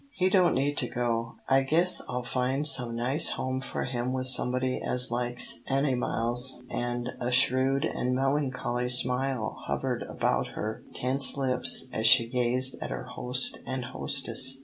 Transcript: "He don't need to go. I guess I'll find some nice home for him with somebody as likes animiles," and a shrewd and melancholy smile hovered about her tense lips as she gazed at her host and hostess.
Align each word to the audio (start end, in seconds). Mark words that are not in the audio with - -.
"He 0.13 0.29
don't 0.29 0.55
need 0.55 0.77
to 0.79 0.87
go. 0.89 1.35
I 1.47 1.61
guess 1.61 2.01
I'll 2.09 2.23
find 2.23 2.65
some 2.65 2.95
nice 2.95 3.29
home 3.29 3.61
for 3.61 3.83
him 3.83 4.13
with 4.13 4.25
somebody 4.27 4.81
as 4.81 5.11
likes 5.11 5.59
animiles," 5.69 6.63
and 6.71 7.09
a 7.19 7.29
shrewd 7.29 7.85
and 7.85 8.15
melancholy 8.15 8.89
smile 8.89 9.59
hovered 9.67 10.01
about 10.09 10.53
her 10.57 10.81
tense 10.95 11.37
lips 11.37 11.87
as 11.93 12.07
she 12.07 12.27
gazed 12.27 12.81
at 12.81 12.89
her 12.89 13.03
host 13.03 13.59
and 13.63 13.85
hostess. 13.93 14.57